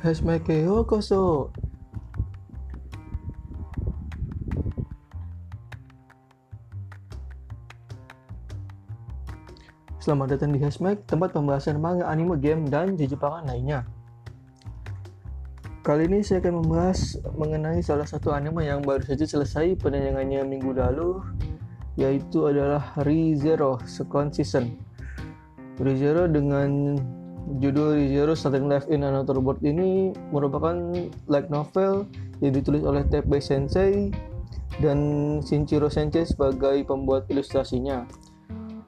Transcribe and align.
Hashmake 0.00 0.64
Yokoso 0.64 1.52
Selamat 10.00 10.32
datang 10.32 10.56
di 10.56 10.58
Hashmake, 10.64 11.04
tempat 11.04 11.36
pembahasan 11.36 11.76
manga, 11.76 12.08
anime, 12.08 12.40
game, 12.40 12.64
dan 12.64 12.96
jejepangan 12.96 13.44
lainnya. 13.44 13.84
Kali 15.84 16.08
ini 16.08 16.24
saya 16.24 16.40
akan 16.40 16.64
membahas 16.64 17.20
mengenai 17.36 17.84
salah 17.84 18.08
satu 18.08 18.32
anime 18.32 18.64
yang 18.64 18.80
baru 18.80 19.04
saja 19.04 19.28
selesai 19.28 19.76
penayangannya 19.76 20.48
minggu 20.48 20.72
lalu, 20.72 21.20
yaitu 22.00 22.48
adalah 22.48 22.96
ReZero 23.04 23.76
Second 23.84 24.32
Season. 24.32 24.80
ReZero 25.76 26.24
dengan 26.24 26.96
judul 27.60 27.96
ReZero 27.96 28.32
Starting 28.36 28.68
Life 28.68 28.86
in 28.92 29.02
Another 29.02 29.38
World 29.40 29.60
ini 29.64 30.12
merupakan 30.30 30.76
light 31.26 31.48
novel 31.48 32.06
yang 32.40 32.52
ditulis 32.56 32.84
oleh 32.84 33.04
Teppei 33.08 33.40
Sensei 33.40 34.12
dan 34.80 34.98
Shinjiro 35.44 35.92
Sensei 35.92 36.24
sebagai 36.24 36.84
pembuat 36.88 37.28
ilustrasinya. 37.28 38.08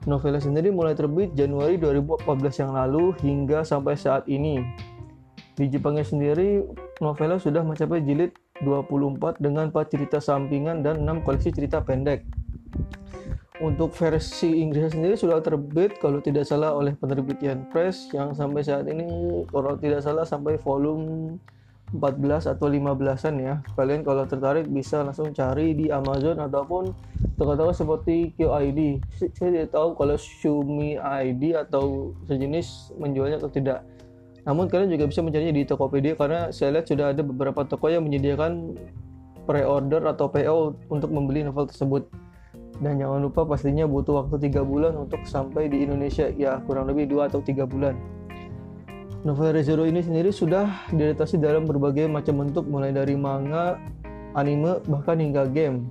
Novelnya 0.02 0.42
sendiri 0.42 0.75
mulai 0.75 0.98
terbit 0.98 1.30
Januari 1.38 1.78
2014 1.78 2.27
yang 2.66 2.73
lalu 2.75 3.15
hingga 3.23 3.62
sampai 3.62 3.95
saat 3.95 4.27
ini. 4.27 4.59
Di 5.55 5.70
Jepangnya 5.70 6.03
sendiri, 6.03 6.64
novelnya 6.98 7.39
sudah 7.39 7.62
mencapai 7.62 8.03
jilid 8.03 8.34
24 8.66 9.39
dengan 9.39 9.70
4 9.70 9.92
cerita 9.95 10.19
sampingan 10.19 10.83
dan 10.83 11.06
6 11.06 11.23
koleksi 11.23 11.55
cerita 11.55 11.78
pendek. 11.84 12.27
Untuk 13.61 13.92
versi 13.92 14.65
Inggrisnya 14.65 14.97
sendiri 14.97 15.12
sudah 15.12 15.45
terbit 15.45 16.01
kalau 16.01 16.24
tidak 16.24 16.48
salah 16.48 16.73
oleh 16.73 16.97
penerbit 16.97 17.37
Yen 17.45 17.69
Press 17.69 18.09
yang 18.16 18.33
sampai 18.33 18.65
saat 18.65 18.88
ini 18.88 19.05
kalau 19.53 19.77
tidak 19.77 20.00
salah 20.00 20.25
sampai 20.25 20.56
volume 20.56 21.36
14 21.92 22.56
atau 22.56 22.67
15-an 22.73 23.34
ya. 23.36 23.55
Kalian 23.77 24.00
kalau 24.00 24.25
tertarik 24.25 24.64
bisa 24.73 25.05
langsung 25.05 25.36
cari 25.36 25.77
di 25.77 25.92
Amazon 25.92 26.41
ataupun 26.41 26.97
toko-toko 27.36 27.77
seperti 27.77 28.33
QID. 28.41 29.05
Saya 29.36 29.50
tidak 29.53 29.70
tahu 29.77 30.00
kalau 30.00 30.17
Shumi 30.17 30.97
ID 30.97 31.53
atau 31.53 32.17
sejenis 32.25 32.97
menjualnya 32.97 33.36
atau 33.36 33.53
tidak. 33.53 33.84
Namun 34.48 34.67
kalian 34.73 34.97
juga 34.97 35.05
bisa 35.06 35.20
mencarinya 35.20 35.53
di 35.53 35.69
Tokopedia 35.69 36.17
karena 36.17 36.48
saya 36.50 36.80
lihat 36.80 36.89
sudah 36.89 37.12
ada 37.12 37.20
beberapa 37.20 37.62
toko 37.69 37.92
yang 37.92 38.03
menyediakan 38.08 38.75
pre-order 39.45 40.03
atau 40.08 40.33
PO 40.33 40.89
untuk 40.89 41.12
membeli 41.12 41.45
novel 41.45 41.69
tersebut. 41.69 42.08
Dan 42.83 42.98
jangan 42.98 43.22
lupa 43.22 43.47
pastinya 43.47 43.86
butuh 43.86 44.27
waktu 44.27 44.50
3 44.50 44.66
bulan 44.66 44.98
untuk 44.98 45.22
sampai 45.22 45.70
di 45.70 45.86
Indonesia 45.86 46.27
ya 46.34 46.58
kurang 46.66 46.91
lebih 46.91 47.06
2 47.06 47.30
atau 47.30 47.39
3 47.39 47.62
bulan. 47.62 47.94
Novel 49.22 49.55
ReZero 49.55 49.86
ini 49.86 50.02
sendiri 50.02 50.34
sudah 50.34 50.91
diadaptasi 50.91 51.39
dalam 51.39 51.62
berbagai 51.62 52.11
macam 52.11 52.42
bentuk 52.42 52.66
mulai 52.66 52.91
dari 52.91 53.14
manga, 53.14 53.78
anime, 54.34 54.83
bahkan 54.91 55.22
hingga 55.22 55.47
game. 55.47 55.86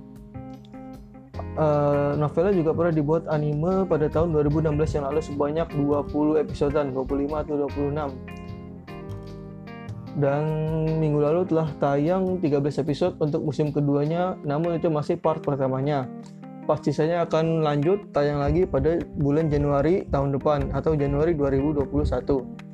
Uh, 1.56 2.12
novelnya 2.16 2.52
juga 2.52 2.76
pernah 2.76 2.92
dibuat 2.92 3.24
anime 3.28 3.88
pada 3.88 4.08
tahun 4.08 4.36
2016 4.36 4.96
yang 5.00 5.04
lalu 5.08 5.20
sebanyak 5.24 5.68
20 5.72 6.44
episode 6.44 6.76
25 6.76 6.92
atau 7.32 7.54
26. 7.72 8.12
Dan 10.12 10.44
minggu 11.00 11.24
lalu 11.24 11.48
telah 11.48 11.72
tayang 11.80 12.36
13 12.36 12.84
episode 12.84 13.16
untuk 13.16 13.40
musim 13.48 13.72
keduanya, 13.72 14.36
namun 14.44 14.76
itu 14.76 14.92
masih 14.92 15.16
part 15.16 15.40
pertamanya. 15.40 16.04
Part 16.62 16.86
sisanya 16.86 17.26
akan 17.26 17.66
lanjut 17.66 18.14
tayang 18.14 18.38
lagi 18.38 18.62
pada 18.64 19.02
bulan 19.18 19.50
Januari 19.50 20.06
tahun 20.10 20.38
depan 20.38 20.70
atau 20.70 20.94
Januari 20.94 21.34
2021 21.34 22.72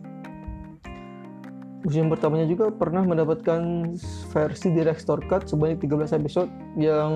musim 1.88 2.12
pertamanya 2.12 2.44
juga 2.44 2.68
pernah 2.68 3.00
mendapatkan 3.00 3.94
versi 4.34 4.68
director 4.74 5.24
cut 5.24 5.48
sebanyak 5.48 5.80
13 5.80 6.20
episode 6.20 6.50
yang 6.76 7.12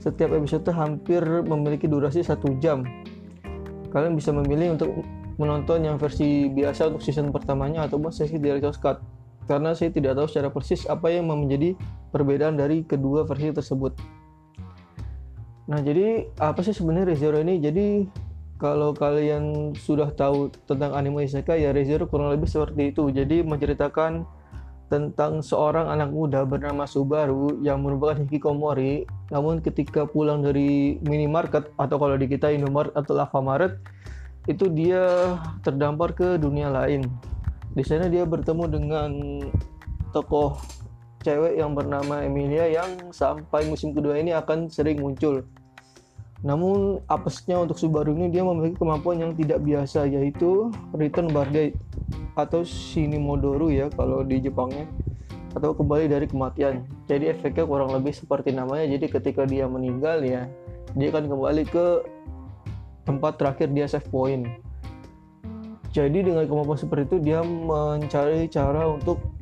setiap 0.00 0.32
episode 0.32 0.64
hampir 0.72 1.20
memiliki 1.44 1.90
durasi 1.90 2.22
satu 2.22 2.56
jam. 2.62 2.86
Kalian 3.90 4.14
bisa 4.14 4.30
memilih 4.30 4.80
untuk 4.80 5.04
menonton 5.36 5.84
yang 5.84 6.00
versi 6.00 6.48
biasa 6.48 6.88
untuk 6.88 7.02
season 7.04 7.28
pertamanya 7.34 7.84
ataupun 7.84 8.14
sesi 8.14 8.38
director 8.38 8.72
cut. 8.78 8.96
Karena 9.44 9.76
saya 9.76 9.92
tidak 9.92 10.16
tahu 10.18 10.26
secara 10.26 10.48
persis 10.48 10.88
apa 10.88 11.12
yang 11.12 11.28
menjadi 11.28 11.76
perbedaan 12.10 12.56
dari 12.56 12.82
kedua 12.82 13.28
versi 13.28 13.52
tersebut. 13.52 14.15
Nah, 15.66 15.82
jadi 15.82 16.30
apa 16.38 16.62
sih 16.62 16.74
sebenarnya 16.74 17.14
ReZero 17.14 17.42
ini? 17.42 17.58
Jadi 17.58 17.86
kalau 18.56 18.96
kalian 18.96 19.76
sudah 19.76 20.14
tahu 20.14 20.48
tentang 20.64 20.96
anime 20.96 21.28
isekai 21.28 21.66
ya 21.66 21.74
ReZero 21.74 22.08
kurang 22.08 22.32
lebih 22.32 22.48
seperti 22.48 22.94
itu. 22.94 23.10
Jadi 23.10 23.42
menceritakan 23.42 24.24
tentang 24.86 25.42
seorang 25.42 25.90
anak 25.90 26.14
muda 26.14 26.46
bernama 26.46 26.86
Subaru 26.86 27.58
yang 27.58 27.82
merupakan 27.82 28.22
hikikomori 28.22 29.02
namun 29.34 29.58
ketika 29.58 30.06
pulang 30.06 30.46
dari 30.46 31.02
minimarket 31.02 31.74
atau 31.74 31.96
kalau 31.98 32.14
di 32.14 32.30
kita 32.30 32.54
Indomaret 32.54 32.94
atau 32.94 33.18
Alfamaret 33.18 33.82
itu 34.46 34.70
dia 34.70 35.34
terdampar 35.66 36.14
ke 36.14 36.38
dunia 36.38 36.70
lain. 36.70 37.02
Di 37.74 37.82
sana 37.82 38.06
dia 38.06 38.22
bertemu 38.22 38.64
dengan 38.70 39.10
tokoh 40.14 40.54
cewek 41.26 41.58
yang 41.58 41.74
bernama 41.74 42.22
Emilia 42.22 42.70
yang 42.70 43.10
sampai 43.10 43.66
musim 43.66 43.90
kedua 43.90 44.22
ini 44.22 44.30
akan 44.30 44.70
sering 44.70 45.02
muncul. 45.02 45.42
Namun 46.46 47.02
apesnya 47.10 47.58
untuk 47.58 47.74
Subaru 47.74 48.14
ini 48.14 48.30
dia 48.30 48.46
memiliki 48.46 48.78
kemampuan 48.78 49.18
yang 49.18 49.32
tidak 49.34 49.58
biasa 49.66 50.06
yaitu 50.06 50.70
return 50.94 51.26
birthday 51.34 51.74
atau 52.38 52.62
Shinimodoru 52.62 53.74
ya 53.74 53.90
kalau 53.90 54.22
di 54.22 54.38
Jepangnya 54.38 54.86
atau 55.58 55.74
kembali 55.74 56.06
dari 56.06 56.30
kematian. 56.30 56.86
Jadi 57.10 57.34
efeknya 57.34 57.66
kurang 57.66 57.90
lebih 57.90 58.14
seperti 58.14 58.54
namanya. 58.54 58.86
Jadi 58.86 59.10
ketika 59.10 59.42
dia 59.42 59.66
meninggal 59.66 60.22
ya 60.22 60.46
dia 60.94 61.08
akan 61.10 61.26
kembali 61.26 61.64
ke 61.66 61.86
tempat 63.02 63.40
terakhir 63.40 63.74
dia 63.74 63.90
save 63.90 64.06
point. 64.12 64.46
Jadi 65.90 66.28
dengan 66.28 66.44
kemampuan 66.44 66.76
seperti 66.76 67.16
itu 67.16 67.18
dia 67.32 67.40
mencari 67.42 68.46
cara 68.52 68.84
untuk 68.84 69.35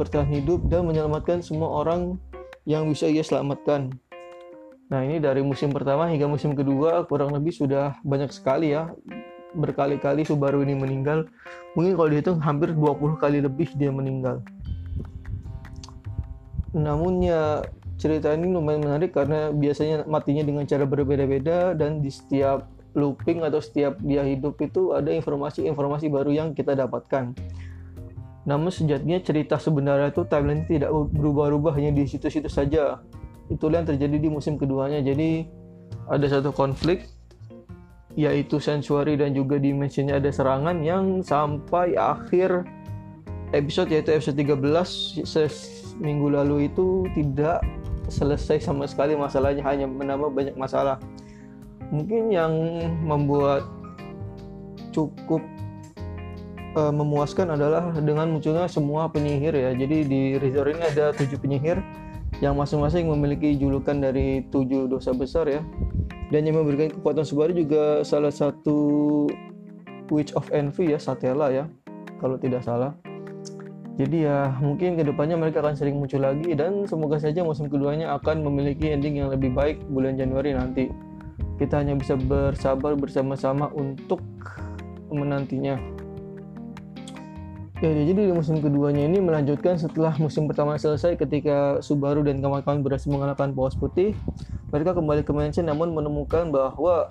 bertahan 0.00 0.32
hidup 0.32 0.64
dan 0.72 0.88
menyelamatkan 0.88 1.44
semua 1.44 1.84
orang 1.84 2.16
yang 2.64 2.88
bisa 2.88 3.04
ia 3.04 3.20
selamatkan. 3.20 3.92
Nah 4.88 5.04
ini 5.04 5.20
dari 5.20 5.44
musim 5.44 5.68
pertama 5.70 6.08
hingga 6.08 6.24
musim 6.24 6.56
kedua 6.56 7.04
kurang 7.04 7.36
lebih 7.36 7.52
sudah 7.52 8.00
banyak 8.00 8.32
sekali 8.32 8.72
ya 8.72 8.88
berkali-kali 9.54 10.24
Subaru 10.24 10.62
ini 10.64 10.74
meninggal. 10.78 11.28
Mungkin 11.74 11.94
kalau 11.94 12.08
dihitung 12.10 12.38
hampir 12.42 12.72
20 12.74 13.20
kali 13.20 13.38
lebih 13.42 13.70
dia 13.76 13.90
meninggal. 13.92 14.42
Namun 16.74 17.22
ya 17.22 17.66
cerita 18.00 18.32
ini 18.32 18.54
lumayan 18.54 18.86
menarik 18.86 19.12
karena 19.12 19.52
biasanya 19.52 20.06
matinya 20.08 20.46
dengan 20.46 20.64
cara 20.64 20.86
berbeda-beda 20.86 21.76
dan 21.76 22.00
di 22.00 22.08
setiap 22.08 22.70
looping 22.94 23.46
atau 23.46 23.62
setiap 23.62 23.98
dia 24.02 24.26
hidup 24.26 24.58
itu 24.58 24.96
ada 24.96 25.14
informasi-informasi 25.14 26.10
baru 26.10 26.30
yang 26.34 26.48
kita 26.56 26.74
dapatkan. 26.74 27.34
Namun 28.50 28.74
sejatinya 28.74 29.22
cerita 29.22 29.62
sebenarnya 29.62 30.10
itu 30.10 30.26
timeline 30.26 30.66
tidak 30.66 30.90
berubah-ubah 30.90 31.78
hanya 31.78 31.94
di 31.94 32.10
situ-situ 32.10 32.50
saja. 32.50 32.98
Itulah 33.46 33.86
yang 33.86 33.94
terjadi 33.94 34.18
di 34.18 34.26
musim 34.26 34.58
keduanya. 34.58 34.98
Jadi 34.98 35.46
ada 36.10 36.26
satu 36.26 36.50
konflik 36.50 37.06
yaitu 38.18 38.58
sanctuary 38.58 39.14
dan 39.14 39.30
juga 39.38 39.54
dimensinya 39.62 40.18
ada 40.18 40.34
serangan 40.34 40.82
yang 40.82 41.22
sampai 41.22 41.94
akhir 41.94 42.66
episode 43.54 43.86
yaitu 43.94 44.10
episode 44.10 44.34
13 44.34 46.02
minggu 46.02 46.26
lalu 46.26 46.66
itu 46.66 47.06
tidak 47.14 47.62
selesai 48.10 48.66
sama 48.66 48.90
sekali 48.90 49.14
masalahnya 49.14 49.62
hanya 49.62 49.86
menambah 49.86 50.34
banyak 50.34 50.58
masalah. 50.58 50.98
Mungkin 51.94 52.34
yang 52.34 52.52
membuat 53.06 53.62
cukup 54.90 55.42
uh, 56.76 56.92
memuaskan 56.94 57.54
adalah 57.54 57.94
dengan 57.98 58.30
munculnya 58.30 58.66
semua 58.70 59.10
penyihir 59.10 59.54
ya. 59.54 59.70
Jadi 59.74 60.06
di 60.06 60.20
resort 60.38 60.74
ini 60.74 60.82
ada 60.84 61.14
tujuh 61.14 61.38
penyihir 61.40 61.78
yang 62.38 62.54
masing-masing 62.54 63.10
memiliki 63.10 63.58
julukan 63.58 63.98
dari 63.98 64.46
tujuh 64.48 64.86
dosa 64.86 65.10
besar 65.10 65.50
ya. 65.50 65.62
Dan 66.30 66.46
yang 66.46 66.62
memberikan 66.62 66.94
kekuatan 66.94 67.26
Subaru 67.26 67.50
juga 67.50 68.06
salah 68.06 68.30
satu 68.30 68.78
Witch 70.14 70.30
of 70.38 70.46
Envy 70.54 70.94
ya 70.94 70.98
Satella 70.98 71.50
ya 71.50 71.66
kalau 72.22 72.38
tidak 72.38 72.62
salah. 72.62 72.94
Jadi 73.98 74.24
ya 74.24 74.54
mungkin 74.62 74.96
ke 74.96 75.04
depannya 75.04 75.36
mereka 75.36 75.60
akan 75.60 75.76
sering 75.76 75.98
muncul 75.98 76.22
lagi 76.22 76.56
dan 76.56 76.88
semoga 76.88 77.20
saja 77.20 77.44
musim 77.44 77.68
keduanya 77.68 78.16
akan 78.16 78.46
memiliki 78.46 78.88
ending 78.88 79.20
yang 79.20 79.28
lebih 79.28 79.52
baik 79.52 79.82
bulan 79.90 80.16
Januari 80.16 80.54
nanti. 80.56 80.88
Kita 81.60 81.84
hanya 81.84 81.98
bisa 81.98 82.16
bersabar 82.16 82.96
bersama-sama 82.96 83.68
untuk 83.76 84.24
menantinya 85.12 85.76
Ya, 87.80 87.88
jadi 87.96 88.12
di 88.12 88.28
musim 88.28 88.60
keduanya 88.60 89.08
ini 89.08 89.24
melanjutkan 89.24 89.80
setelah 89.80 90.12
musim 90.20 90.44
pertama 90.44 90.76
selesai 90.76 91.16
ketika 91.16 91.80
Subaru 91.80 92.20
dan 92.20 92.44
kawan-kawan 92.44 92.84
berhasil 92.84 93.08
mengalahkan 93.08 93.56
Paus 93.56 93.72
Putih. 93.72 94.12
Mereka 94.68 94.92
kembali 94.92 95.24
ke 95.24 95.32
mansion 95.32 95.64
namun 95.64 95.96
menemukan 95.96 96.52
bahwa 96.52 97.08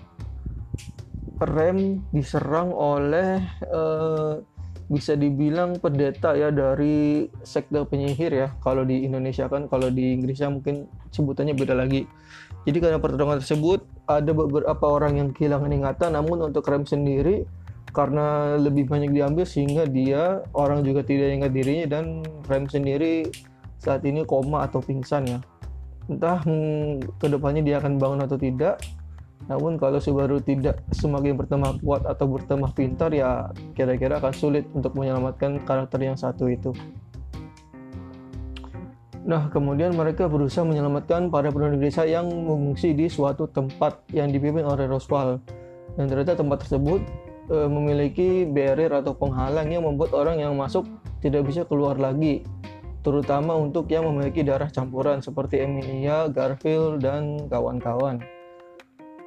rem 1.42 2.06
diserang 2.14 2.70
oleh 2.70 3.42
uh, 3.66 4.46
bisa 4.94 5.18
dibilang 5.18 5.82
pendeta 5.82 6.38
ya 6.38 6.54
dari 6.54 7.30
sekte 7.42 7.82
penyihir 7.90 8.30
ya 8.30 8.48
kalau 8.62 8.86
di 8.86 9.06
Indonesia 9.06 9.50
kan 9.50 9.70
kalau 9.70 9.90
di 9.90 10.18
Inggrisnya 10.18 10.50
mungkin 10.50 10.90
sebutannya 11.14 11.54
beda 11.54 11.78
lagi 11.78 12.10
jadi 12.66 12.78
karena 12.82 12.98
pertarungan 12.98 13.38
tersebut 13.38 13.86
ada 14.10 14.34
beberapa 14.34 14.86
orang 14.90 15.22
yang 15.22 15.30
kehilangan 15.30 15.70
ingatan 15.70 16.10
namun 16.18 16.50
untuk 16.50 16.66
Rem 16.66 16.90
sendiri 16.90 17.46
karena 17.90 18.58
lebih 18.58 18.86
banyak 18.86 19.12
diambil 19.14 19.46
sehingga 19.46 19.86
dia 19.90 20.46
orang 20.54 20.86
juga 20.86 21.02
tidak 21.02 21.42
ingat 21.42 21.52
dirinya 21.52 21.86
dan 22.00 22.22
Rem 22.46 22.70
sendiri 22.70 23.28
saat 23.80 24.06
ini 24.06 24.24
koma 24.28 24.68
atau 24.68 24.84
pingsan 24.84 25.26
ya 25.26 25.40
entah 26.10 26.42
hmm, 26.42 27.22
ke 27.22 27.28
depannya 27.30 27.62
dia 27.62 27.78
akan 27.82 28.02
bangun 28.02 28.22
atau 28.26 28.38
tidak 28.38 28.82
namun 29.50 29.82
kalau 29.82 29.98
Subaru 29.98 30.38
tidak 30.44 30.84
semakin 30.94 31.34
bertambah 31.34 31.82
kuat 31.82 32.06
atau 32.06 32.30
bertambah 32.30 32.70
pintar 32.78 33.10
ya 33.16 33.50
kira-kira 33.74 34.22
akan 34.22 34.34
sulit 34.36 34.70
untuk 34.78 34.94
menyelamatkan 34.94 35.64
karakter 35.66 35.98
yang 36.06 36.14
satu 36.14 36.52
itu. 36.52 36.70
Nah, 39.26 39.50
kemudian 39.50 39.94
mereka 39.94 40.30
berusaha 40.30 40.66
menyelamatkan 40.66 41.34
para 41.34 41.50
penduduk 41.50 41.82
desa 41.82 42.06
yang 42.06 42.30
mengungsi 42.30 42.94
di 42.94 43.10
suatu 43.10 43.50
tempat 43.50 44.02
yang 44.14 44.30
dipimpin 44.30 44.66
oleh 44.66 44.90
Roswell. 44.90 45.42
Dan 45.98 46.06
ternyata 46.10 46.38
tempat 46.38 46.66
tersebut 46.66 47.02
e, 47.50 47.58
memiliki 47.68 48.46
barrier 48.48 48.94
atau 48.94 49.18
penghalang 49.18 49.68
yang 49.74 49.84
membuat 49.84 50.14
orang 50.14 50.40
yang 50.40 50.54
masuk 50.56 50.88
tidak 51.20 51.50
bisa 51.50 51.68
keluar 51.68 52.00
lagi, 52.00 52.48
terutama 53.04 53.58
untuk 53.58 53.92
yang 53.92 54.08
memiliki 54.08 54.46
darah 54.46 54.72
campuran 54.72 55.20
seperti 55.20 55.66
Emilia, 55.66 56.32
Garfield, 56.32 57.04
dan 57.04 57.50
kawan-kawan. 57.52 58.24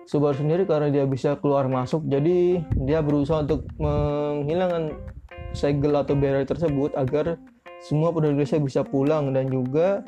Subaru 0.09 0.35
sendiri 0.35 0.67
karena 0.67 0.91
dia 0.91 1.07
bisa 1.07 1.39
keluar 1.39 1.71
masuk 1.71 2.03
jadi 2.11 2.59
dia 2.75 3.01
berusaha 3.01 3.47
untuk 3.47 3.65
menghilangkan 3.79 4.99
segel 5.55 5.95
atau 5.95 6.19
barrier 6.19 6.43
tersebut 6.43 6.91
agar 6.99 7.39
semua 7.83 8.11
penduduk 8.11 8.43
desa 8.43 8.59
bisa 8.59 8.83
pulang 8.83 9.31
dan 9.31 9.47
juga 9.47 10.03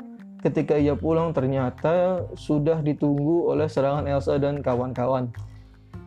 ketika 0.45 0.77
ia 0.77 0.93
pulang 0.93 1.33
ternyata 1.33 2.21
sudah 2.37 2.79
ditunggu 2.85 3.49
oleh 3.49 3.65
serangan 3.65 4.05
Elsa 4.05 4.37
dan 4.37 4.61
kawan-kawan. 4.61 5.33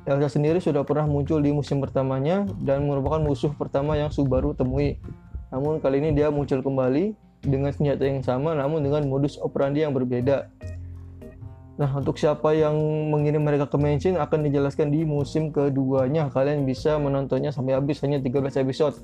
Elsa 0.08 0.40
sendiri 0.40 0.56
sudah 0.56 0.88
pernah 0.88 1.04
muncul 1.04 1.44
di 1.44 1.52
musim 1.52 1.84
pertamanya 1.84 2.48
dan 2.64 2.88
merupakan 2.88 3.20
musuh 3.20 3.52
pertama 3.52 3.92
yang 3.92 4.08
Subaru 4.08 4.56
temui. 4.56 4.96
Namun 5.52 5.84
kali 5.84 6.00
ini 6.00 6.16
dia 6.16 6.32
muncul 6.32 6.64
kembali 6.64 7.12
dengan 7.44 7.68
senjata 7.68 8.08
yang 8.08 8.24
sama 8.24 8.56
namun 8.56 8.80
dengan 8.80 9.04
modus 9.04 9.36
operandi 9.36 9.84
yang 9.84 9.92
berbeda. 9.92 10.48
Nah, 11.78 11.92
untuk 11.94 12.16
siapa 12.18 12.56
yang 12.56 12.74
mengirim 13.12 13.44
mereka 13.44 13.68
ke 13.68 13.78
Mansion 13.78 14.18
akan 14.18 14.48
dijelaskan 14.48 14.90
di 14.90 15.04
musim 15.04 15.54
keduanya. 15.54 16.26
Kalian 16.32 16.64
bisa 16.66 16.98
menontonnya 16.98 17.54
sampai 17.54 17.76
habis 17.76 18.02
hanya 18.02 18.18
13 18.18 18.58
episode. 18.58 18.98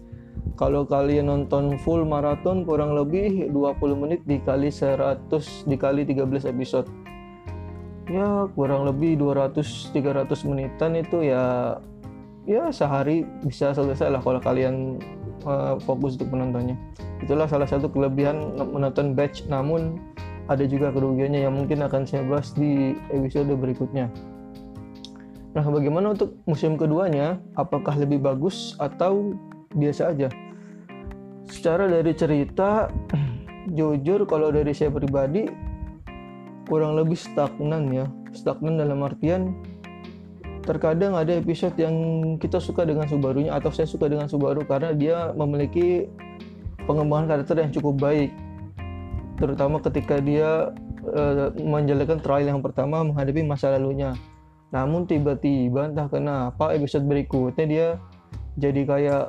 Kalau 0.59 0.83
kalian 0.83 1.31
nonton 1.31 1.79
full 1.85 2.03
maraton 2.03 2.67
kurang 2.67 2.99
lebih 2.99 3.53
20 3.53 3.79
menit 3.95 4.21
dikali 4.27 4.73
100 4.73 5.31
dikali 5.71 6.03
13 6.03 6.51
episode. 6.51 6.91
Ya, 8.05 8.45
kurang 8.53 8.85
lebih 8.85 9.17
200 9.17 9.93
300 9.97 10.29
menitan 10.45 10.93
itu 10.93 11.25
ya 11.25 11.77
ya 12.45 12.69
sehari 12.69 13.25
bisa 13.41 13.73
selesai 13.73 14.13
lah 14.13 14.21
kalau 14.21 14.37
kalian 14.37 15.01
uh, 15.49 15.81
fokus 15.81 16.21
untuk 16.21 16.37
menontonnya. 16.37 16.77
Itulah 17.25 17.49
salah 17.49 17.65
satu 17.65 17.89
kelebihan 17.89 18.61
menonton 18.61 19.17
batch 19.17 19.49
namun 19.49 19.97
ada 20.53 20.69
juga 20.69 20.93
kerugiannya 20.93 21.49
yang 21.49 21.57
mungkin 21.57 21.81
akan 21.81 22.05
saya 22.05 22.21
bahas 22.29 22.53
di 22.53 22.93
episode 23.09 23.49
berikutnya. 23.57 24.13
Nah, 25.55 25.65
bagaimana 25.65 26.13
untuk 26.13 26.37
musim 26.45 26.75
keduanya? 26.75 27.39
Apakah 27.55 27.97
lebih 27.97 28.21
bagus 28.21 28.75
atau 28.77 29.33
biasa 29.73 30.13
aja? 30.13 30.29
Secara 31.47 31.87
dari 31.87 32.13
cerita, 32.13 32.91
jujur 33.79 34.27
kalau 34.27 34.51
dari 34.51 34.75
saya 34.75 34.91
pribadi 34.91 35.47
kurang 36.69 36.97
lebih 36.97 37.17
stagnan 37.17 37.93
ya. 37.93 38.07
Stagnan 38.35 38.81
dalam 38.81 39.05
artian 39.05 39.55
terkadang 40.65 41.13
ada 41.13 41.37
episode 41.37 41.77
yang 41.77 41.95
kita 42.41 42.57
suka 42.57 42.89
dengan 42.89 43.05
Subarunya 43.05 43.53
atau 43.53 43.69
saya 43.69 43.85
suka 43.85 44.09
dengan 44.09 44.27
Subaru 44.27 44.65
karena 44.65 44.97
dia 44.97 45.31
memiliki 45.37 46.09
pengembangan 46.89 47.37
karakter 47.37 47.57
yang 47.61 47.73
cukup 47.73 48.01
baik 48.01 48.33
terutama 49.37 49.83
ketika 49.83 50.23
dia 50.25 50.73
uh, 51.11 51.53
menjalankan 51.59 52.23
trial 52.23 52.49
yang 52.49 52.63
pertama 52.65 53.05
menghadapi 53.05 53.45
masa 53.45 53.75
lalunya. 53.75 54.17
Namun 54.73 55.07
tiba-tiba 55.07 55.93
entah 55.93 56.11
kenapa 56.11 56.75
episode 56.75 57.07
berikutnya 57.07 57.67
dia 57.67 57.89
jadi 58.59 58.83
kayak 58.87 59.25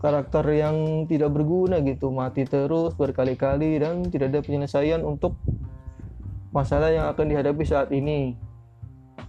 karakter 0.00 0.44
yang 0.56 1.04
tidak 1.06 1.30
berguna 1.34 1.82
gitu, 1.84 2.08
mati 2.08 2.48
terus 2.48 2.96
berkali-kali 2.96 3.76
dan 3.78 4.06
tidak 4.08 4.32
ada 4.32 4.40
penyelesaian 4.40 5.04
untuk 5.04 5.36
masalah 6.50 6.90
yang 6.90 7.06
akan 7.10 7.26
dihadapi 7.30 7.62
saat 7.66 7.90
ini. 7.94 8.34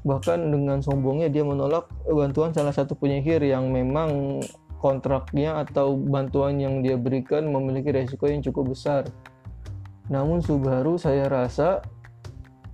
Bahkan 0.02 0.50
dengan 0.50 0.82
sombongnya 0.82 1.30
dia 1.30 1.46
menolak 1.46 1.86
bantuan 2.10 2.50
salah 2.54 2.74
satu 2.74 2.98
penyihir 2.98 3.46
yang 3.46 3.70
memang 3.70 4.42
kontraknya 4.82 5.62
atau 5.62 5.94
bantuan 5.94 6.58
yang 6.58 6.82
dia 6.82 6.98
berikan 6.98 7.46
memiliki 7.46 7.94
resiko 7.94 8.26
yang 8.26 8.42
cukup 8.42 8.74
besar. 8.74 9.06
Namun 10.10 10.42
Subaru 10.42 10.98
saya 10.98 11.30
rasa 11.30 11.86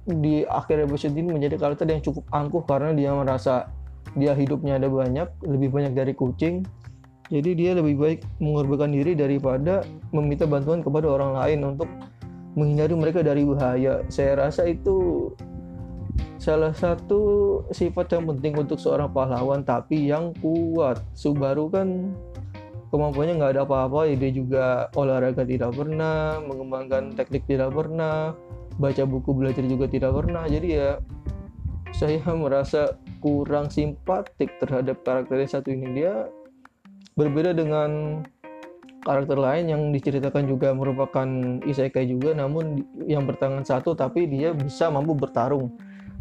di 0.08 0.48
akhir 0.48 0.88
episode 0.88 1.20
ini 1.20 1.36
menjadi 1.36 1.60
karakter 1.60 1.84
yang 1.84 2.00
cukup 2.00 2.24
angkuh 2.32 2.64
karena 2.64 2.96
dia 2.96 3.12
merasa 3.12 3.68
dia 4.16 4.32
hidupnya 4.32 4.80
ada 4.80 4.88
banyak, 4.88 5.28
lebih 5.44 5.70
banyak 5.76 5.92
dari 5.92 6.16
kucing. 6.16 6.64
Jadi 7.28 7.60
dia 7.60 7.76
lebih 7.76 8.00
baik 8.00 8.20
mengorbankan 8.40 8.96
diri 8.96 9.12
daripada 9.12 9.84
meminta 10.16 10.48
bantuan 10.48 10.80
kepada 10.80 11.12
orang 11.12 11.36
lain 11.36 11.76
untuk 11.76 11.92
menghindari 12.58 12.98
mereka 12.98 13.22
dari 13.22 13.46
bahaya. 13.46 14.02
Saya 14.10 14.50
rasa 14.50 14.66
itu 14.66 15.30
salah 16.42 16.74
satu 16.74 17.62
sifat 17.70 18.18
yang 18.18 18.26
penting 18.34 18.58
untuk 18.58 18.82
seorang 18.82 19.14
pahlawan 19.14 19.62
tapi 19.62 20.10
yang 20.10 20.34
kuat. 20.42 20.98
Subaru 21.14 21.70
kan 21.70 22.18
kemampuannya 22.90 23.38
nggak 23.38 23.54
ada 23.54 23.64
apa-apa 23.68 24.10
ya 24.10 24.16
dia 24.16 24.32
juga 24.32 24.66
olahraga 24.96 25.44
tidak 25.44 25.76
pernah 25.76 26.40
mengembangkan 26.40 27.14
teknik 27.20 27.44
tidak 27.44 27.76
pernah 27.76 28.32
baca 28.80 29.04
buku 29.04 29.30
belajar 29.36 29.64
juga 29.68 29.92
tidak 29.92 30.16
pernah 30.16 30.48
jadi 30.48 30.68
ya 30.72 30.92
saya 31.92 32.22
merasa 32.32 32.96
kurang 33.20 33.68
simpatik 33.68 34.56
terhadap 34.62 35.04
karakter 35.04 35.44
yang 35.44 35.52
satu 35.52 35.70
ini 35.74 35.88
dia 36.00 36.30
berbeda 37.18 37.52
dengan 37.58 38.22
karakter 39.08 39.40
lain 39.40 39.72
yang 39.72 39.82
diceritakan 39.96 40.44
juga 40.44 40.76
merupakan 40.76 41.28
isekai 41.64 42.04
juga 42.12 42.36
namun 42.36 42.84
yang 43.08 43.24
bertangan 43.24 43.64
satu 43.64 43.96
tapi 43.96 44.28
dia 44.28 44.52
bisa 44.52 44.92
mampu 44.92 45.16
bertarung. 45.16 45.72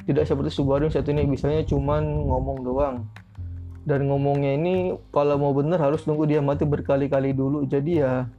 Tidak 0.07 0.23
seperti 0.23 0.55
Subaru 0.55 0.87
yang 0.87 0.95
satu 0.95 1.11
ini 1.11 1.27
misalnya 1.27 1.67
cuman 1.67 2.07
ngomong 2.31 2.59
doang. 2.63 2.97
Dan 3.83 4.07
ngomongnya 4.07 4.55
ini 4.55 4.95
kalau 5.11 5.35
mau 5.35 5.51
bener 5.51 5.83
harus 5.83 6.07
nunggu 6.07 6.31
dia 6.31 6.39
mati 6.39 6.63
berkali-kali 6.63 7.35
dulu. 7.35 7.67
Jadi 7.67 8.07
ya 8.07 8.31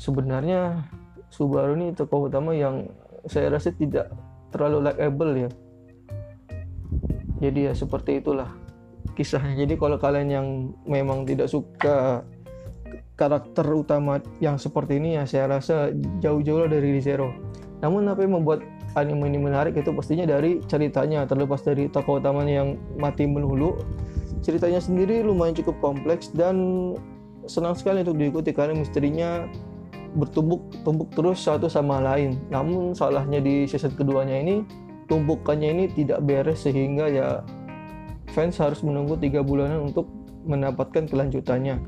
sebenarnya 0.00 0.88
Subaru 1.28 1.76
ini 1.76 1.92
tokoh 1.92 2.32
utama 2.32 2.56
yang 2.56 2.88
saya 3.28 3.52
rasa 3.52 3.68
tidak 3.76 4.08
terlalu 4.48 4.88
likable 4.88 5.32
ya. 5.36 5.50
Jadi 7.44 7.68
ya 7.68 7.72
seperti 7.76 8.24
itulah 8.24 8.48
kisahnya. 9.12 9.66
Jadi 9.66 9.76
kalau 9.76 10.00
kalian 10.00 10.28
yang 10.32 10.46
memang 10.88 11.28
tidak 11.28 11.52
suka 11.52 12.24
karakter 13.18 13.66
utama 13.68 14.22
yang 14.38 14.56
seperti 14.56 15.02
ini 15.02 15.18
ya 15.18 15.26
saya 15.26 15.50
rasa 15.50 15.90
jauh-jauh 16.22 16.70
dari 16.70 17.02
Zero 17.02 17.34
namun 17.82 18.06
apa 18.06 18.22
yang 18.22 18.38
membuat 18.38 18.62
anime 18.94 19.28
ini 19.28 19.38
menarik 19.42 19.74
itu 19.76 19.90
pastinya 19.92 20.24
dari 20.24 20.62
ceritanya 20.64 21.26
terlepas 21.26 21.60
dari 21.66 21.90
tokoh 21.90 22.22
utamanya 22.22 22.64
yang 22.64 22.78
mati 22.96 23.26
melulu 23.26 23.76
ceritanya 24.40 24.78
sendiri 24.78 25.20
lumayan 25.26 25.54
cukup 25.58 25.76
kompleks 25.82 26.30
dan 26.32 26.94
senang 27.48 27.74
sekali 27.74 28.04
untuk 28.04 28.20
diikuti 28.20 28.52
karena 28.52 28.76
misterinya 28.76 29.48
bertumbuk-tumbuk 30.16 31.12
terus 31.12 31.44
satu 31.44 31.68
sama 31.68 32.00
lain. 32.00 32.40
Namun 32.48 32.96
salahnya 32.96 33.42
di 33.42 33.68
season 33.68 33.92
keduanya 33.92 34.40
ini 34.40 34.64
tumpukannya 35.08 35.68
ini 35.72 35.84
tidak 35.92 36.24
beres 36.24 36.64
sehingga 36.64 37.08
ya 37.08 37.28
fans 38.32 38.60
harus 38.60 38.84
menunggu 38.84 39.16
tiga 39.16 39.40
bulanan 39.40 39.88
untuk 39.92 40.08
mendapatkan 40.48 41.08
kelanjutannya. 41.08 41.80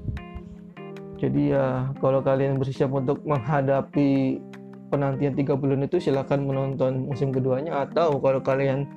Jadi 1.21 1.53
ya 1.53 1.93
kalau 2.01 2.25
kalian 2.25 2.57
bersiap 2.57 2.89
untuk 2.97 3.21
menghadapi 3.29 4.41
penantian 4.89 5.37
tiga 5.37 5.55
bulan 5.55 5.85
itu 5.85 6.01
silahkan 6.01 6.41
menonton 6.41 7.07
musim 7.07 7.31
keduanya 7.31 7.87
atau 7.87 8.19
kalau 8.19 8.41
kalian 8.43 8.89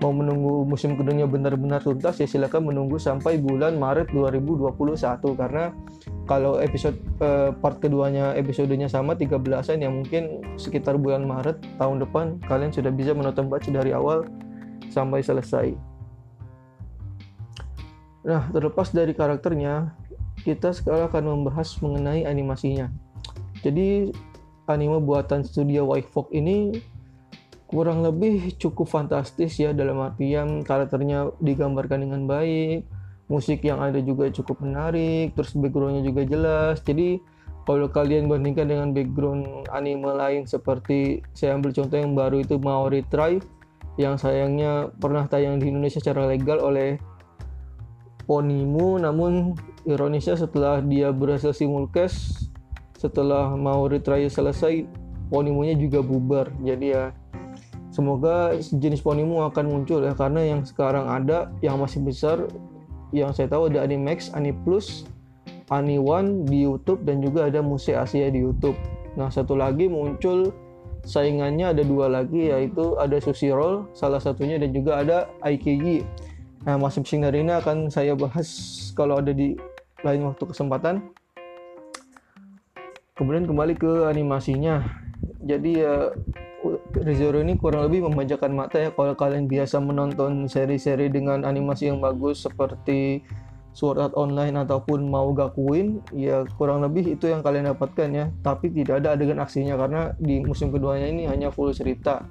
mau 0.00 0.16
menunggu 0.16 0.64
musim 0.64 0.96
keduanya 0.96 1.28
benar-benar 1.28 1.84
tuntas 1.84 2.16
ya 2.16 2.24
silakan 2.24 2.72
menunggu 2.72 2.96
sampai 2.96 3.36
bulan 3.36 3.76
Maret 3.76 4.08
2021 4.16 4.96
karena 5.36 5.76
kalau 6.24 6.56
episode 6.56 6.96
eh, 7.20 7.52
part 7.60 7.76
keduanya 7.84 8.32
episodenya 8.32 8.88
sama 8.88 9.12
13-an 9.12 9.84
ya 9.84 9.92
mungkin 9.92 10.40
sekitar 10.56 10.96
bulan 10.96 11.28
Maret 11.28 11.60
tahun 11.76 12.00
depan 12.00 12.40
kalian 12.48 12.72
sudah 12.72 12.88
bisa 12.88 13.12
menonton 13.12 13.52
batch 13.52 13.68
dari 13.68 13.92
awal 13.92 14.24
sampai 14.88 15.20
selesai. 15.20 15.76
Nah, 18.20 18.52
terlepas 18.52 18.92
dari 18.92 19.16
karakternya, 19.16 19.96
kita 20.42 20.72
sekarang 20.74 21.08
akan 21.08 21.24
membahas 21.38 21.76
mengenai 21.80 22.24
animasinya. 22.24 22.88
Jadi 23.60 24.10
anime 24.70 25.02
buatan 25.02 25.44
studio 25.44 25.84
White 25.90 26.08
Fox 26.10 26.30
ini 26.32 26.80
kurang 27.70 28.02
lebih 28.02 28.58
cukup 28.58 28.90
fantastis 28.90 29.54
ya 29.60 29.70
dalam 29.70 30.02
artian 30.02 30.66
karakternya 30.66 31.30
digambarkan 31.38 32.02
dengan 32.02 32.26
baik, 32.26 32.82
musik 33.30 33.62
yang 33.62 33.78
ada 33.78 34.02
juga 34.02 34.26
cukup 34.34 34.58
menarik, 34.64 35.36
terus 35.38 35.54
backgroundnya 35.54 36.02
juga 36.02 36.26
jelas. 36.26 36.82
Jadi 36.82 37.22
kalau 37.62 37.86
kalian 37.86 38.26
bandingkan 38.26 38.66
dengan 38.66 38.90
background 38.90 39.70
anime 39.70 40.10
lain 40.10 40.42
seperti 40.48 41.22
saya 41.36 41.54
ambil 41.54 41.70
contoh 41.70 41.94
yang 41.94 42.18
baru 42.18 42.42
itu 42.42 42.58
Maori 42.58 43.06
Tribe 43.06 43.46
yang 43.94 44.18
sayangnya 44.18 44.90
pernah 44.98 45.30
tayang 45.30 45.62
di 45.62 45.70
Indonesia 45.70 46.02
secara 46.02 46.26
legal 46.26 46.58
oleh 46.58 46.98
Ponimu 48.26 48.98
namun 48.98 49.54
ironisnya 49.86 50.36
setelah 50.36 50.80
dia 50.84 51.12
berhasil 51.14 51.54
simulcast 51.54 52.48
setelah 53.00 53.56
Maori 53.56 54.00
Tribe 54.00 54.28
selesai 54.28 54.84
Ponimunya 55.30 55.78
juga 55.78 56.02
bubar 56.02 56.50
jadi 56.60 56.86
ya 56.90 57.04
semoga 57.94 58.58
jenis 58.58 58.98
Ponimu 58.98 59.46
akan 59.46 59.64
muncul 59.70 60.02
ya 60.02 60.12
karena 60.12 60.42
yang 60.42 60.66
sekarang 60.66 61.06
ada 61.06 61.54
yang 61.62 61.78
masih 61.78 62.02
besar 62.02 62.50
yang 63.10 63.34
saya 63.34 63.50
tahu 63.50 63.70
ada 63.70 63.82
Animax, 63.82 64.30
Aniplus, 64.34 65.06
Ani 65.70 65.98
One 65.98 66.46
di 66.46 66.66
YouTube 66.66 67.02
dan 67.06 67.22
juga 67.22 67.46
ada 67.50 67.62
Musik 67.62 67.94
Asia 67.94 68.30
di 68.30 68.42
YouTube. 68.42 68.78
Nah, 69.18 69.30
satu 69.30 69.58
lagi 69.58 69.90
muncul 69.90 70.54
saingannya 71.02 71.72
ada 71.74 71.82
dua 71.82 72.06
lagi 72.06 72.52
yaitu 72.52 72.94
ada 73.00 73.16
Sushi 73.18 73.50
Roll 73.50 73.88
salah 73.96 74.22
satunya 74.22 74.58
dan 74.62 74.70
juga 74.70 75.02
ada 75.02 75.26
IKG. 75.42 76.06
Nah, 76.66 76.76
masing-masing 76.76 77.24
dari 77.24 77.38
ini 77.42 77.52
akan 77.56 77.88
saya 77.88 78.12
bahas 78.14 78.46
kalau 78.92 79.18
ada 79.18 79.32
di 79.32 79.56
lain 80.02 80.26
waktu 80.26 80.44
kesempatan. 80.48 81.12
Kemudian 83.14 83.44
kembali 83.44 83.74
ke 83.76 84.08
animasinya. 84.08 84.80
Jadi 85.44 85.84
ya 85.84 86.08
ReZero 86.92 87.40
ini 87.40 87.56
kurang 87.56 87.88
lebih 87.88 88.04
memanjakan 88.08 88.52
mata 88.52 88.76
ya 88.76 88.90
kalau 88.92 89.16
kalian 89.16 89.48
biasa 89.48 89.80
menonton 89.80 90.44
seri-seri 90.44 91.08
dengan 91.08 91.48
animasi 91.48 91.88
yang 91.88 92.04
bagus 92.04 92.44
seperti 92.44 93.24
Sword 93.72 94.02
Art 94.02 94.14
Online 94.18 94.66
ataupun 94.66 95.08
mau 95.08 95.30
gakuin 95.32 96.04
ya 96.12 96.44
kurang 96.58 96.84
lebih 96.84 97.16
itu 97.16 97.30
yang 97.30 97.40
kalian 97.40 97.72
dapatkan 97.72 98.08
ya 98.12 98.26
tapi 98.44 98.68
tidak 98.68 99.00
ada 99.00 99.16
adegan 99.16 99.40
aksinya 99.40 99.78
karena 99.78 100.12
di 100.20 100.42
musim 100.42 100.68
keduanya 100.74 101.08
ini 101.08 101.24
hanya 101.30 101.48
full 101.48 101.72
cerita 101.72 102.26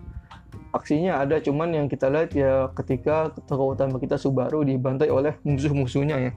aksinya 0.75 1.25
ada 1.25 1.41
cuman 1.41 1.73
yang 1.73 1.88
kita 1.89 2.11
lihat 2.11 2.29
ya 2.35 2.69
ketika 2.77 3.33
tokoh 3.49 3.73
utama 3.73 3.97
kita 3.97 4.19
Subaru 4.19 4.61
dibantai 4.61 5.09
oleh 5.09 5.33
musuh-musuhnya 5.41 6.21
ya 6.21 6.31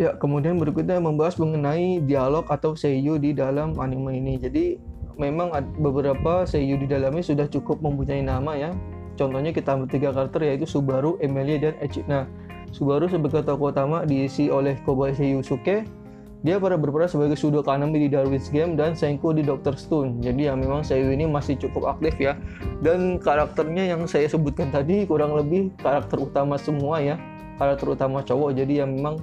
ya 0.00 0.16
kemudian 0.16 0.56
berikutnya 0.56 0.96
membahas 0.96 1.36
mengenai 1.36 2.00
dialog 2.00 2.48
atau 2.48 2.72
seiyu 2.72 3.20
di 3.20 3.36
dalam 3.36 3.76
anime 3.76 4.16
ini 4.16 4.40
jadi 4.40 4.80
memang 5.20 5.52
beberapa 5.76 6.48
seiyu 6.48 6.80
di 6.80 6.88
dalamnya 6.88 7.20
sudah 7.20 7.44
cukup 7.52 7.84
mempunyai 7.84 8.24
nama 8.24 8.56
ya 8.56 8.72
Contohnya 9.20 9.52
kita 9.52 9.76
ambil 9.76 9.88
tiga 9.92 10.08
karakter 10.16 10.48
yaitu 10.48 10.64
Subaru, 10.64 11.20
Emilia, 11.20 11.60
dan 11.60 11.74
Echidna. 11.84 12.24
Subaru 12.72 13.04
sebagai 13.04 13.44
tokoh 13.44 13.68
utama 13.68 14.08
diisi 14.08 14.48
oleh 14.48 14.80
Kobayashi 14.80 15.36
Yusuke. 15.36 15.84
Dia 16.40 16.56
pada 16.56 16.80
berperan 16.80 17.04
sebagai 17.04 17.36
Sudo 17.36 17.60
Kanami 17.60 18.00
di 18.00 18.08
Darwin's 18.08 18.48
Game 18.48 18.72
dan 18.72 18.96
Senku 18.96 19.36
di 19.36 19.44
Doctor 19.44 19.76
Stone. 19.76 20.24
Jadi 20.24 20.48
ya 20.48 20.56
memang 20.56 20.80
Seiyu 20.80 21.12
ini 21.12 21.28
masih 21.28 21.60
cukup 21.60 21.92
aktif 21.92 22.16
ya. 22.16 22.32
Dan 22.80 23.20
karakternya 23.20 23.92
yang 23.92 24.08
saya 24.08 24.24
sebutkan 24.24 24.72
tadi 24.72 25.04
kurang 25.04 25.36
lebih 25.36 25.68
karakter 25.84 26.16
utama 26.16 26.56
semua 26.56 27.04
ya. 27.04 27.20
Karakter 27.60 27.92
utama 27.92 28.24
cowok. 28.24 28.56
Jadi 28.56 28.80
ya 28.80 28.88
memang 28.88 29.20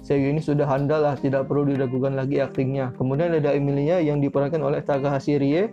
Seiyu 0.00 0.32
ini 0.32 0.40
sudah 0.40 0.64
handal 0.64 1.04
lah, 1.04 1.14
tidak 1.20 1.44
perlu 1.44 1.68
diragukan 1.68 2.16
lagi 2.16 2.40
aktingnya. 2.40 2.96
Kemudian 2.96 3.36
ada 3.36 3.52
Emilia 3.52 4.00
yang 4.00 4.24
diperankan 4.24 4.64
oleh 4.64 4.80
Takahashi 4.80 5.36
Rie 5.36 5.68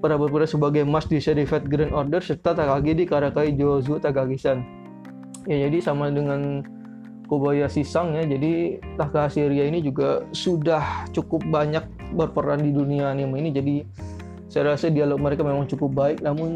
pernah 0.00 0.16
berperan 0.16 0.48
sebagai 0.48 0.82
Mas 0.84 1.08
di 1.08 1.20
Grand 1.20 1.92
Order 1.92 2.20
serta 2.20 2.56
Takagi 2.56 2.92
di 2.96 3.04
Karakai 3.04 3.52
Jozu 3.56 4.00
Takagi-san. 4.00 4.64
Ya 5.46 5.68
jadi 5.68 5.78
sama 5.78 6.08
dengan 6.08 6.64
Kobayashi 7.28 7.84
Sang 7.84 8.16
ya. 8.16 8.24
Jadi 8.24 8.80
Takahashi 8.96 9.44
Ria 9.44 9.68
ini 9.68 9.84
juga 9.84 10.24
sudah 10.32 11.04
cukup 11.12 11.44
banyak 11.48 11.84
berperan 12.16 12.64
di 12.64 12.72
dunia 12.72 13.12
anime 13.12 13.44
ini. 13.44 13.50
Jadi 13.52 13.74
saya 14.48 14.72
rasa 14.72 14.88
dialog 14.88 15.20
mereka 15.20 15.44
memang 15.44 15.68
cukup 15.68 15.92
baik. 15.92 16.18
Namun 16.24 16.50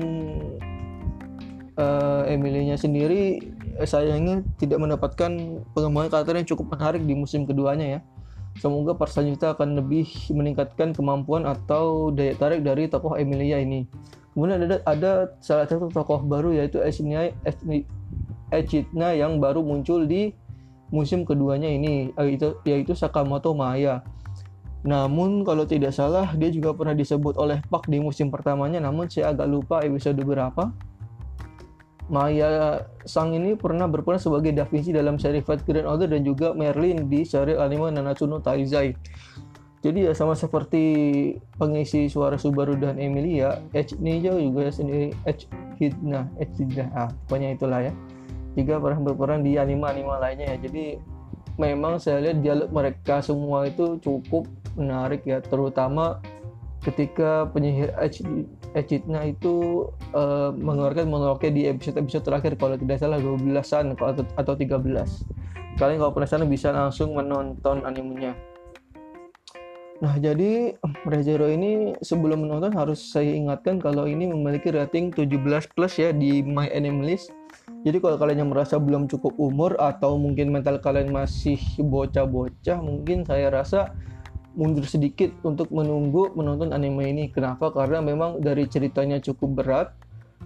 uh, 1.76 2.22
Emilia 2.30 2.78
sendiri 2.80 3.40
sayangnya 3.86 4.42
tidak 4.58 4.78
mendapatkan 4.82 5.62
pengembangan 5.72 6.08
karakter 6.10 6.34
yang 6.40 6.48
cukup 6.48 6.76
menarik 6.76 7.02
di 7.04 7.14
musim 7.14 7.46
keduanya 7.46 7.98
ya. 7.98 8.00
Semoga 8.58 8.98
perselanjutnya 8.98 9.54
akan 9.54 9.78
lebih 9.78 10.10
meningkatkan 10.34 10.90
kemampuan 10.90 11.46
atau 11.46 12.10
daya 12.10 12.34
tarik 12.34 12.66
dari 12.66 12.90
tokoh 12.90 13.14
Emilia 13.14 13.62
ini. 13.62 13.86
Kemudian 14.34 14.62
ada, 14.62 14.76
ada 14.86 15.10
salah 15.38 15.66
satu 15.70 15.90
tokoh 15.90 16.22
baru 16.26 16.54
yaitu 16.54 16.82
Echidna 18.50 19.14
yang 19.14 19.38
baru 19.38 19.62
muncul 19.62 20.06
di 20.06 20.34
musim 20.90 21.22
keduanya 21.22 21.70
ini 21.70 22.10
yaitu, 22.18 22.58
yaitu 22.66 22.92
Sakamoto 22.98 23.54
Maya. 23.54 24.02
Namun 24.82 25.44
kalau 25.44 25.68
tidak 25.68 25.92
salah 25.92 26.32
dia 26.34 26.50
juga 26.50 26.72
pernah 26.72 26.96
disebut 26.96 27.36
oleh 27.36 27.60
Pak 27.68 27.86
di 27.86 28.00
musim 28.02 28.32
pertamanya 28.32 28.80
namun 28.82 29.06
saya 29.06 29.30
agak 29.30 29.46
lupa 29.46 29.76
episode 29.86 30.18
berapa. 30.24 30.72
Maya 32.10 32.82
Sang 33.06 33.30
ini 33.30 33.54
pernah 33.54 33.86
berperan 33.86 34.18
sebagai 34.18 34.50
Da 34.50 34.66
Vinci 34.66 34.90
dalam 34.90 35.16
seri 35.16 35.40
Fight 35.40 35.62
Grand 35.62 35.86
Order 35.86 36.10
dan 36.10 36.26
juga 36.26 36.50
Merlin 36.52 37.06
di 37.06 37.22
seri 37.22 37.54
anime 37.54 37.94
Nanatsu 37.94 38.26
no 38.26 38.42
Taizai. 38.42 38.92
Jadi 39.80 40.04
ya 40.04 40.12
sama 40.12 40.36
seperti 40.36 40.84
pengisi 41.56 42.04
suara 42.12 42.36
Subaru 42.36 42.76
dan 42.76 43.00
Emilia, 43.00 43.64
H 43.72 43.96
Ninja 43.96 44.36
juga 44.36 44.68
sendiri 44.68 45.16
H 45.24 45.48
Hidna, 45.80 46.28
H 46.36 46.52
Hidna, 46.60 46.84
ah, 46.92 47.08
pokoknya 47.24 47.56
itulah 47.56 47.80
ya. 47.88 47.92
Juga 48.52 48.76
pernah 48.76 49.00
berperan 49.00 49.40
di 49.40 49.56
anime-anime 49.56 50.20
lainnya 50.20 50.52
ya. 50.52 50.68
Jadi 50.68 51.00
memang 51.56 51.96
saya 51.96 52.20
lihat 52.20 52.44
dialog 52.44 52.68
mereka 52.68 53.24
semua 53.24 53.64
itu 53.64 53.96
cukup 54.04 54.44
menarik 54.76 55.24
ya, 55.24 55.40
terutama 55.40 56.20
ketika 56.80 57.44
penyihir 57.52 57.92
Echidna 58.72 59.20
itu 59.28 59.86
uh, 60.16 60.48
mengeluarkan 60.56 61.12
monolognya 61.12 61.52
di 61.52 61.62
episode-episode 61.68 62.24
terakhir 62.24 62.52
kalau 62.56 62.80
tidak 62.80 62.96
salah 62.96 63.20
12-an 63.20 63.96
atau, 64.00 64.24
atau 64.24 64.54
13 64.56 64.80
kalian 65.76 65.98
kalau 66.00 66.12
penasaran 66.12 66.48
bisa 66.48 66.72
langsung 66.72 67.12
menonton 67.12 67.84
animenya 67.84 68.32
Nah, 70.00 70.16
jadi 70.16 70.80
ReZero 71.04 71.44
ini 71.52 71.92
sebelum 72.00 72.48
menonton 72.48 72.72
harus 72.72 73.04
saya 73.12 73.36
ingatkan 73.36 73.76
kalau 73.76 74.08
ini 74.08 74.32
memiliki 74.32 74.72
rating 74.72 75.12
17 75.12 75.76
plus 75.76 76.00
ya 76.00 76.08
di 76.08 76.40
My 76.40 76.72
Anime 76.72 77.04
List. 77.04 77.36
Jadi 77.84 78.00
kalau 78.00 78.16
kalian 78.16 78.48
yang 78.48 78.50
merasa 78.52 78.80
belum 78.80 79.12
cukup 79.12 79.36
umur 79.36 79.76
atau 79.76 80.16
mungkin 80.16 80.48
mental 80.48 80.80
kalian 80.80 81.12
masih 81.12 81.60
bocah-bocah, 81.76 82.80
mungkin 82.80 83.28
saya 83.28 83.52
rasa 83.52 83.92
mundur 84.58 84.86
sedikit 84.86 85.30
untuk 85.46 85.70
menunggu 85.70 86.34
menonton 86.34 86.74
anime 86.74 87.06
ini. 87.10 87.24
Kenapa? 87.30 87.70
Karena 87.70 88.02
memang 88.02 88.42
dari 88.42 88.66
ceritanya 88.66 89.22
cukup 89.22 89.62
berat, 89.62 89.88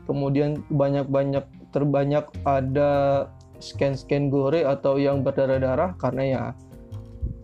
kemudian 0.05 0.61
banyak-banyak 0.69 1.45
terbanyak 1.75 2.27
ada 2.47 3.27
scan-scan 3.59 4.29
gore 4.29 4.63
atau 4.63 5.01
yang 5.01 5.25
berdarah-darah 5.25 5.97
karena 5.99 6.23
ya 6.23 6.43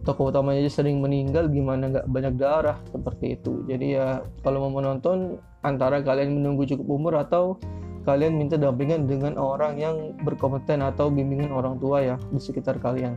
tokoh 0.05 0.33
utamanya 0.33 0.64
aja 0.64 0.81
sering 0.81 1.00
meninggal 1.00 1.49
gimana 1.50 1.93
nggak 1.93 2.07
banyak 2.09 2.35
darah 2.40 2.79
seperti 2.88 3.37
itu 3.37 3.64
jadi 3.69 3.87
ya 3.87 4.07
kalau 4.40 4.69
mau 4.69 4.81
menonton 4.81 5.40
antara 5.61 6.00
kalian 6.00 6.40
menunggu 6.40 6.64
cukup 6.64 6.87
umur 6.88 7.14
atau 7.21 7.61
kalian 8.09 8.40
minta 8.40 8.57
dampingan 8.57 9.05
dengan 9.05 9.37
orang 9.37 9.76
yang 9.76 10.17
berkompeten 10.25 10.81
atau 10.81 11.12
bimbingan 11.12 11.52
orang 11.52 11.76
tua 11.76 12.00
ya 12.00 12.17
di 12.33 12.40
sekitar 12.40 12.81
kalian 12.81 13.12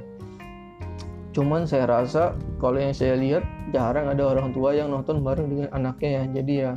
cuman 1.33 1.65
saya 1.65 1.89
rasa 1.89 2.37
kalau 2.61 2.77
yang 2.77 2.93
saya 2.93 3.17
lihat 3.17 3.43
jarang 3.73 4.07
ada 4.07 4.23
orang 4.23 4.53
tua 4.53 4.77
yang 4.77 4.93
nonton 4.93 5.25
bareng 5.25 5.49
dengan 5.49 5.67
anaknya 5.73 6.09
ya 6.09 6.23
jadi 6.41 6.53
ya 6.53 6.71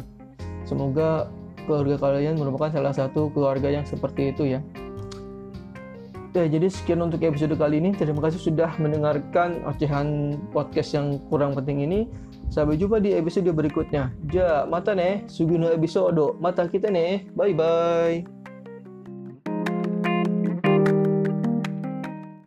semoga 0.64 1.28
keluarga 1.68 2.00
kalian 2.00 2.40
merupakan 2.40 2.72
salah 2.72 2.94
satu 2.96 3.28
keluarga 3.36 3.68
yang 3.68 3.84
seperti 3.84 4.32
itu 4.32 4.56
ya 4.56 4.60
Ya, 6.36 6.44
jadi 6.44 6.68
sekian 6.68 7.00
untuk 7.00 7.24
episode 7.24 7.56
kali 7.56 7.80
ini. 7.80 7.96
Terima 7.96 8.20
kasih 8.20 8.36
sudah 8.36 8.76
mendengarkan 8.76 9.64
ocehan 9.64 10.36
podcast 10.52 10.92
yang 10.92 11.16
kurang 11.32 11.56
penting 11.56 11.80
ini. 11.80 12.12
Sampai 12.52 12.76
jumpa 12.76 13.00
di 13.00 13.16
episode 13.16 13.48
berikutnya. 13.56 14.12
Ja, 14.28 14.68
mata 14.68 14.92
nih, 14.92 15.24
sugino 15.32 15.72
episode. 15.72 16.36
Mata 16.36 16.68
kita 16.68 16.92
nih. 16.92 17.24
Bye 17.32 17.56
bye. 17.56 18.35